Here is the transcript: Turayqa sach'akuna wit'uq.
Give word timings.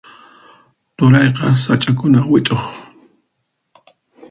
Turayqa 0.95 1.47
sach'akuna 1.63 2.19
wit'uq. 2.31 2.63